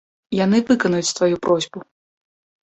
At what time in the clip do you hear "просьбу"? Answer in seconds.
1.45-1.79